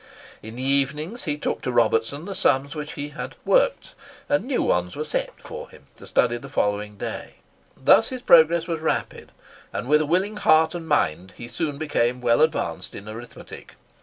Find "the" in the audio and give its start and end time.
0.55-0.63, 2.25-2.33, 6.41-6.49